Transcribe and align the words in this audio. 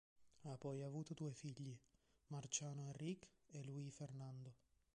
Ha 0.45 0.57
poi 0.57 0.81
avuto 0.81 1.13
due 1.13 1.31
figli, 1.31 1.77
Marciano 2.29 2.81
Enrique 2.81 3.27
e 3.51 3.63
Luis 3.63 3.93
Fernando. 3.93 4.55